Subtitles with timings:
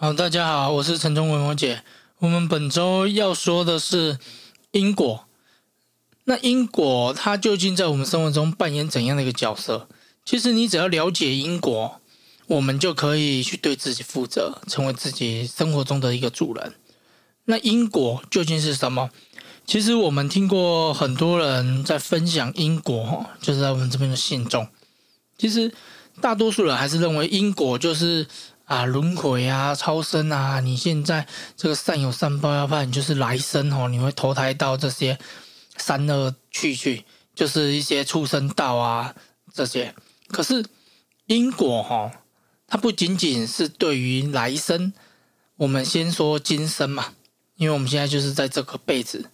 [0.00, 1.82] 好，大家好，我是陈忠文，我姐。
[2.20, 4.16] 我们本周要说的是
[4.70, 5.24] 因果。
[6.22, 9.88] 那因果它究竟在我们生活中扮演怎样的一个角色？
[10.24, 12.00] 其实你只要了解因果，
[12.46, 16.74] 我们就可以去对自己负责，成为自己生活中的一个主人。
[17.46, 19.10] 那因果究竟是什么？
[19.66, 24.68] 其实我们听过很多人在分享因果，就是在我们这边的信中。
[25.36, 25.74] 其实
[26.20, 28.28] 大多数人还是认为因果就是。
[28.68, 30.60] 啊，轮回啊，超生啊！
[30.60, 35.18] 你现在这个善有善报，要不然就是来生哦，你会投胎到这些
[35.78, 39.14] 三恶去去，就是一些畜生道啊
[39.54, 39.94] 这些。
[40.28, 40.62] 可是
[41.24, 42.12] 因果哈，
[42.66, 44.92] 它不仅仅是对于来生，
[45.56, 47.14] 我们先说今生嘛，
[47.56, 49.30] 因为我们现在就是在这个辈子，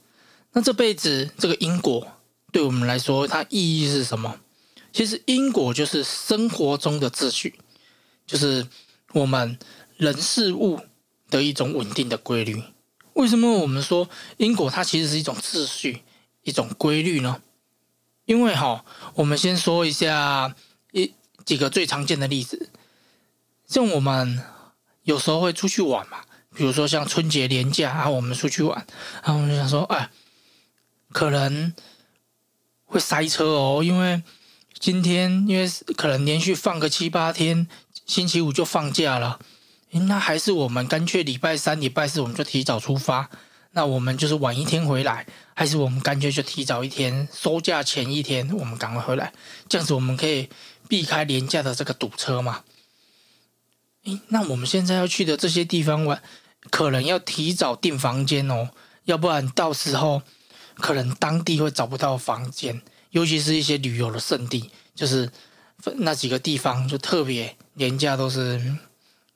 [0.53, 2.07] 那这辈子这个因果
[2.53, 4.39] 对我们来说，它意义是什么？
[4.93, 7.59] 其实因果就是生活中的秩序，
[8.29, 8.65] 就是。
[9.15, 9.57] 我们
[9.97, 10.81] 人事物
[11.31, 12.65] 的一种稳定的规律，
[13.13, 16.03] 为什么我们说因果它其实是一种秩序、
[16.43, 17.41] 一种规律呢？
[18.25, 20.53] 因为哈，我们先说一下
[20.91, 22.71] 一几个最常见的例子，
[23.69, 24.43] 像我们
[25.05, 26.19] 有时候会出去玩嘛，
[26.53, 28.85] 比如说像春节连假啊，我们出去玩，
[29.23, 30.11] 然后我们就想说，哎，
[31.13, 31.73] 可能
[32.85, 34.25] 会塞车哦，因为
[34.81, 37.69] 今天因为可能连续放个七八天。
[38.07, 39.39] 星期五就放假了，
[39.91, 43.31] 那还是我们干脆礼拜三、礼拜四我们就提早出发，
[43.73, 49.33] 那我们就是晚一天回来，还是我们干脆就提早一天收假前一天我们赶快回来，
[49.69, 50.49] 这样子我们可以
[50.89, 52.63] 避开廉价的这个堵车嘛？
[54.05, 56.23] 诶，那我们现在要去的这些地方玩，
[56.71, 58.69] 可能要提早订房间哦，
[59.05, 60.21] 要不然到时候
[60.75, 65.31] 可能当地会找不到房间，尤其是一些旅游的胜地，就是
[65.97, 67.57] 那几个地方就特别。
[67.75, 68.77] 廉价都是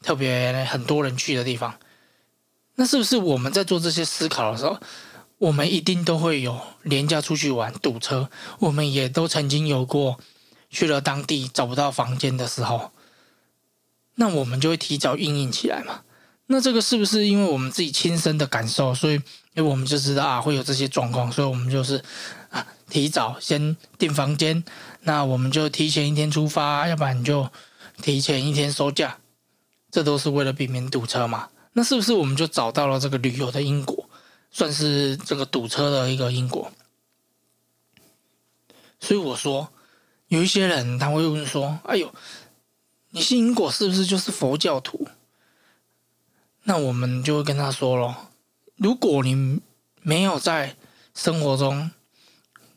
[0.02, 1.74] 特别很多人去的地方，
[2.76, 4.78] 那是不是我们在做这些思考的时候，
[5.38, 8.30] 我们一定都会有廉价出去玩堵车？
[8.60, 10.20] 我们也都曾经有过
[10.70, 12.92] 去了当地找不到房间的时候，
[14.14, 16.02] 那我们就会提早应应起来嘛？
[16.46, 19.22] 那这个是不是因为我们自己亲身的感受，所以因
[19.56, 22.00] 为我们就知道啊会有这些状况，所以我们就是
[22.50, 24.62] 啊提早先订房间，
[25.00, 27.50] 那我们就提前一天出发，要不然就。
[28.02, 29.18] 提前一天收假，
[29.90, 31.50] 这都是为了避免堵车嘛？
[31.72, 34.08] 那是不是我们就找到了这个旅游的因果，
[34.50, 36.72] 算是这个堵车的一个因果？
[39.00, 39.68] 所以我说，
[40.26, 42.12] 有一些人他会问说：“哎呦，
[43.10, 45.06] 你信因果是不是就是佛教徒？”
[46.64, 48.32] 那我们就会跟他说咯：
[48.76, 49.60] 如果你
[50.02, 50.76] 没有在
[51.14, 51.90] 生活中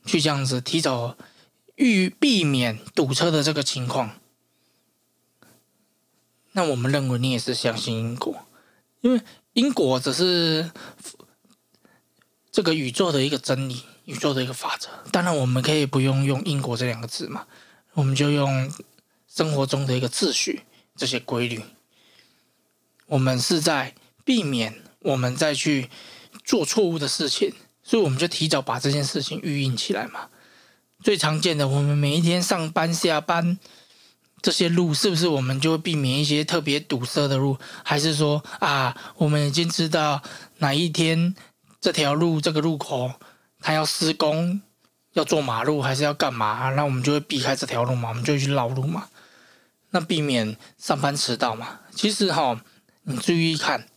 [0.06, 1.18] 去这样子提早
[1.76, 4.21] 预避免堵车的这个情况。
[6.54, 8.46] 那我们认为你也是相信因果，
[9.00, 9.22] 因为
[9.54, 10.70] 因果只是
[12.52, 14.90] 这个宇宙的一个真理，宇宙的一个法则。
[15.12, 17.48] 当然，我们可以不用用因果这两个字嘛，
[17.94, 18.70] 我们就用
[19.28, 20.64] 生活中的一个秩序
[20.98, 21.62] 这些规律。
[23.08, 23.96] 我们是在
[24.26, 25.90] 避免我们再去
[26.44, 30.28] 做错误的事情，所以我们就提早把这件事情预应起来嘛。
[31.02, 33.58] 最常见的，我们每一天上班下班。
[34.42, 37.58] 这些路是不是我们就会避免一些特别堵塞的路？
[37.84, 40.22] 还是说啊，我们已经知道
[40.58, 41.36] 哪一天
[41.80, 43.12] 这条路这个路口
[43.60, 44.62] 它要施工，
[45.14, 46.72] 要做马路，还是要干嘛？
[46.72, 49.08] 那我们就会避开这条路嘛，我们就去绕路嘛，
[49.92, 51.80] 那避免上班迟到嘛。
[51.94, 52.60] 其实哈，
[53.04, 53.88] 你注意看，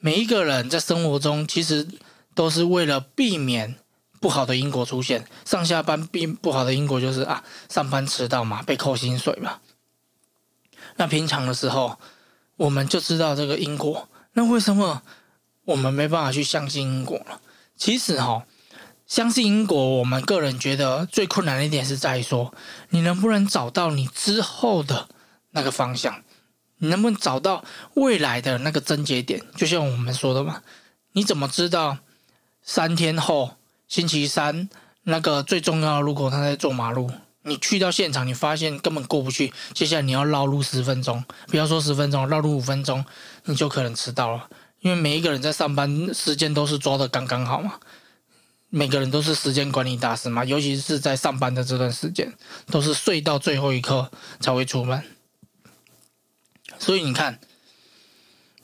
[0.00, 1.86] 每一个人在生活中其实
[2.34, 3.76] 都是为了避免。
[4.20, 9.60] 不好的因果出现，上下班并不好的因果就是啊，上班迟到嘛，被扣薪水嘛。
[10.98, 11.98] 那平常的时候，
[12.56, 14.06] 我们就知道这个因果。
[14.34, 15.02] 那为什么
[15.64, 17.40] 我们没办法去相信因果呢？
[17.74, 18.44] 其实哈，
[19.06, 22.52] 相信因果，我们个人觉得最困难的一点是在于说，
[22.90, 25.08] 你能不能找到你之后的
[25.52, 26.22] 那个方向？
[26.76, 27.64] 你能不能找到
[27.94, 29.42] 未来的那个症结点？
[29.56, 30.62] 就像我们说的嘛，
[31.12, 31.96] 你怎么知道
[32.62, 33.52] 三天后？
[33.88, 34.68] 星期三
[35.04, 37.10] 那个最重要的路口，他在做马路。
[37.48, 39.52] 你去到现场，你发现根本过不去。
[39.72, 43.04] 接下来你要绕路十分钟，不要说十分钟，绕路五分钟，
[43.44, 44.48] 你就可能迟到了。
[44.80, 47.80] 因为每一个人在上班时间都是抓的刚刚好嘛，
[48.68, 52.32] 每个人都是时间管理大师嘛，尤其是在上班的这段时间，
[52.66, 54.10] 都是睡到最后一刻
[54.40, 55.02] 才会出门。
[56.78, 57.38] 所以你看。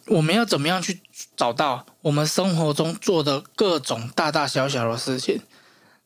[0.09, 1.01] 我们要怎么样去
[1.35, 5.41] 找到我们生活中做的各种大大小小的事情，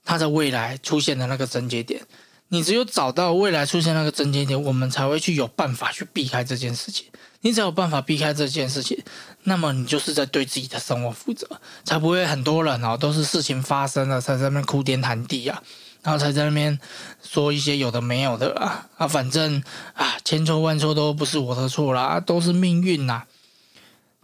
[0.04, 2.06] 它在未来出现的那个症结点？
[2.48, 7.06] 你只有找到未来出现那个症结点，我们才会去有办法去避开这件事情。
[7.42, 8.98] 你只有办法避开这件事情，
[9.44, 11.48] 那么你就是在对自己的生活负责，
[11.84, 15.62] 才不会很多人哦都是事情发生了才在那边哭天喊地啊，
[16.02, 16.76] 然后才在那边
[17.22, 19.62] 说一些有的没有的啊啊，反正
[19.94, 23.24] 啊千错万错都不是我的错啦，都是命运呐。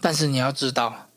[0.01, 1.09] 但是你要知道，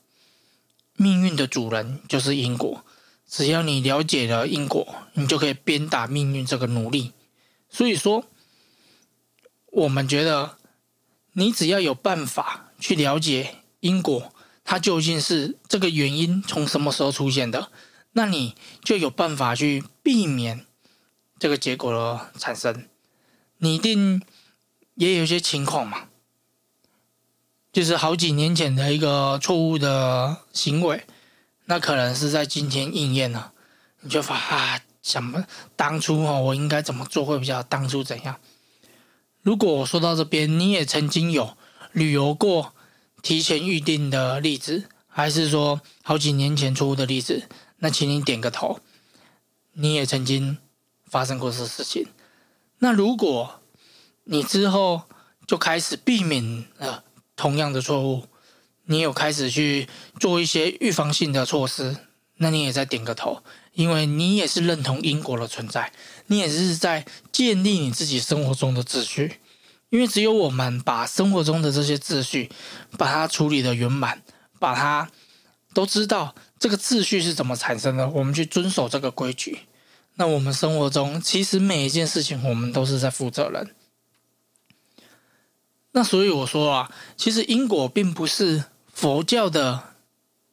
[0.98, 2.86] 命运的主人就是因果，
[3.28, 7.14] 只要你了解了因果，你就可以鞭打命运这个奴隶。
[7.70, 8.26] 所以说，
[9.68, 10.58] 我们觉得。
[11.40, 14.34] 你只要有办法去了解因果，
[14.64, 17.72] 它究竟是这个原因从什么时候出现的，
[18.14, 20.66] 那你就有办法去避免
[21.38, 22.88] 这个结果的产生。
[23.60, 24.24] 你一定
[24.96, 26.08] 也有些情况嘛，
[27.72, 31.06] 就是好几年前的一个错误的行为，
[31.70, 33.54] 那可能是在今天应验了，
[34.02, 38.40] 你就发啊，想当初哦，我应该怎么做会比较当初怎样？
[39.42, 41.58] 如果我说到这边，你也曾经有
[41.92, 42.74] 旅游过
[43.22, 47.48] 提前预定的例子，还是说好几年前错误的例子？
[47.80, 48.80] 那请你点个头。
[49.74, 50.58] 你也曾经
[51.06, 52.08] 发生过这事情。
[52.80, 53.62] 那如果
[54.24, 55.04] 你之后
[55.46, 57.04] 就开始避免了
[57.36, 58.26] 同样的错误，
[58.88, 59.88] 你有开始去
[60.20, 61.96] 做一些预防性的措施，
[62.38, 63.44] 那你也在点个头。
[63.74, 65.94] 因为你也是认同因果的存在，
[66.26, 69.40] 你也是在建立你自己生活中的秩序。
[69.90, 72.50] 因为只有我们把生活中的这些秩序，
[72.98, 74.24] 把它处理的圆满，
[74.60, 75.12] 把它
[75.74, 79.60] 都知道这个秩序是怎么产生的，我们去遵守这个规矩，
[80.16, 83.76] 那我们生活中其实每一件事情，我们都是在负责任。
[85.92, 88.64] 那所以我说啊，其实因果并不是
[88.98, 89.94] 佛教的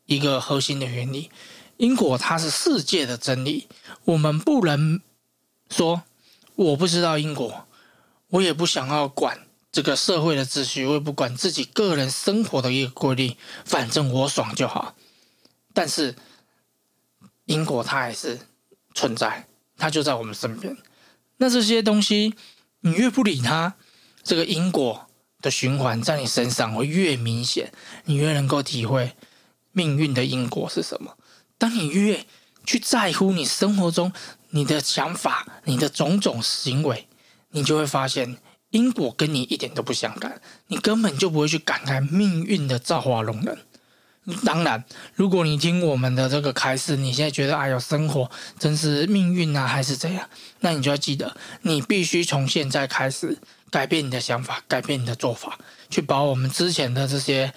[0.04, 1.30] 一个核心的原理。
[1.78, 3.68] 因果它是世界的真理，
[4.04, 5.00] 我们不能
[5.70, 6.02] 说
[6.54, 7.66] 我不知道因果，
[8.28, 14.94] 我也不想要管这个社会的秩序，我也不管自己个人生活的一个规律，反正我爽就好。
[15.72, 16.14] 但是
[17.46, 18.40] 因果它还是
[18.94, 19.48] 存在，
[19.78, 20.76] 它就在我们身边。
[21.38, 22.34] 那这些东西
[22.80, 23.74] 你越不理它，
[24.22, 25.06] 这个因果
[25.44, 27.70] 的循环在你身上会越明显，
[28.06, 29.12] 你越能够体会
[29.72, 31.18] 命运的因果是什么。
[31.58, 32.24] 当你越
[32.64, 34.10] 去在乎你生活中
[34.50, 37.06] 你的想法、你的种种行为，
[37.50, 38.38] 你就会发现
[38.70, 43.58] 因果跟你一点都不相干，你根本就不会去感慨命运的造化弄人。
[44.42, 44.82] 当然，
[45.14, 50.26] 如果你听我们的这个开示，你现在觉得哎呦，生活真是命运啊，还是怎样？
[50.60, 53.36] 那你就要记得，你必须从现在开始
[53.70, 55.58] 改变你的想法，改变你的做法，
[55.90, 57.52] 去把我们之前的这些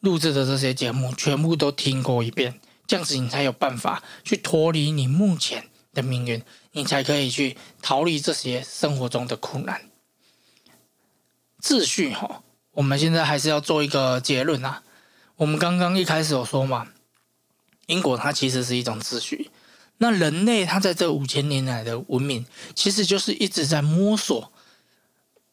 [0.00, 2.60] 录制的这些节目全部都听过一遍。
[2.86, 6.42] 这样子，你才有办法去脱离你目前的命运，
[6.72, 9.82] 你才可以去逃离这些生活中的苦难。
[11.60, 12.42] 秩序哈，
[12.72, 14.82] 我们现在还是要做一个结论啊。
[15.36, 16.88] 我们刚刚一开始有说嘛，
[17.86, 19.50] 因果它其实是一种秩序。
[19.98, 24.52] 那人类他在这五千年来的文明，其实就是一直在摸索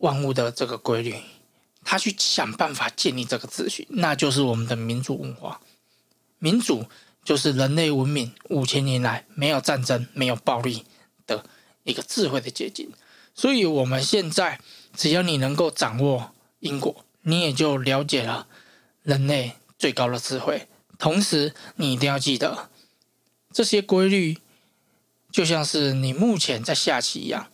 [0.05, 1.15] 万物的这个规律，
[1.83, 5.59] 他去想办法建立这个秩序，那就是我们的民主文化，
[6.39, 6.85] 民主。
[7.25, 10.85] 就是人类文明五千年来没有战争、没有暴力
[11.25, 11.43] 的
[11.83, 12.91] 一个智慧的结晶。
[13.33, 14.59] 所以，我们现在
[14.95, 18.45] 只要你能够掌握因果，你也就了解了
[19.01, 20.67] 人类最高的智慧。
[20.99, 22.69] 同时，你一定要记得
[23.51, 24.37] 这些规律，
[25.31, 27.49] 就像是你目前在下棋一样，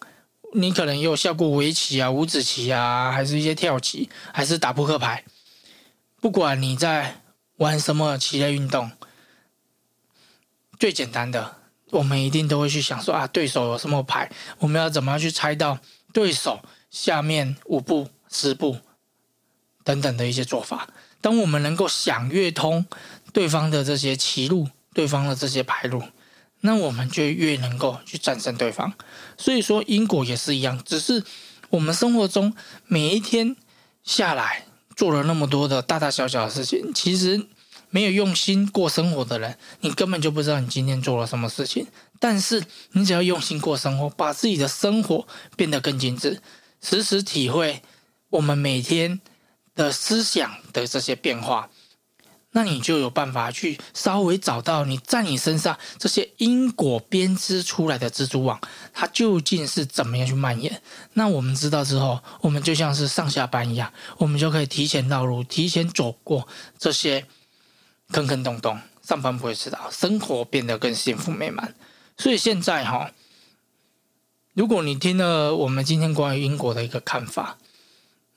[0.53, 5.23] 你可能有下过围棋啊、五子棋啊，还是一些跳棋，还是打扑克牌。
[6.19, 7.21] 不管你在
[7.57, 8.91] 玩什么棋类运动。
[10.79, 11.57] 最简单的，
[11.91, 15.77] 我们一定都会去想说啊，对手有什么牌，我们要怎么样去猜到
[16.11, 18.79] 对手下面五步、十步
[19.83, 20.87] 等等的一些做法。
[21.21, 22.83] 当我们能够想越通
[23.31, 26.01] 对方的这些棋路、对方的这些牌路，
[26.61, 28.93] 那我们就越能够去战胜对方。
[29.37, 31.23] 所以说，因果也是一样，只是
[31.69, 32.55] 我们生活中
[32.87, 33.55] 每一天
[34.03, 34.65] 下来
[34.95, 37.47] 做了那么多的大大小小的事情，其实。
[37.93, 41.85] 没有用心过生活的人，你根本就不知道你今天做了什么事情。
[42.21, 42.63] 但是
[42.93, 45.27] 你只要用心过生活，把自己的生活
[45.57, 46.41] 变得更精致，
[46.81, 47.81] 时时体会
[48.29, 49.19] 我们每天
[49.75, 51.69] 的思想的这些变化，
[52.51, 58.59] 那你就有办法去稍微找到你在你身上这些因果编织出来的蜘蛛网，
[58.93, 60.81] 它究竟是怎么样去蔓延。
[61.13, 67.25] 那我们知道之后，我们就像是上下班一样，我们就可以提前道路，提前走过这些。
[68.13, 71.73] 坑坑洞洞，上班不会迟到，生活变得更幸福美满。
[72.17, 73.11] 所以现在哈，
[74.53, 77.57] 如果你听了我们今天关于因果的一个看法，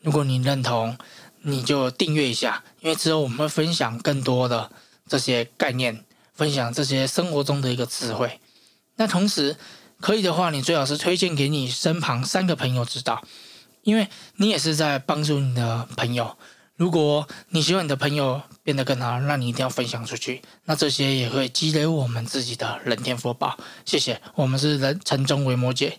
[0.01, 0.97] 如果你认同，
[1.47, 4.71] 你就订阅一下，因为之后我们会分享更多的
[5.07, 8.41] 这些概念，分享这些生活中的一个智慧。
[8.97, 9.57] 那同时
[10.01, 13.23] 可以的话，你最好是推荐给你身旁三个朋友知道，
[13.83, 16.37] 因为你也是在帮助你的朋友。
[16.77, 20.43] 如果你希望你的朋友变得更好，那你一定要分享出去。
[20.65, 23.57] 那这些也会积累我们自己的人天福报。
[23.85, 25.93] 谢谢，我们是人城中为摩羯。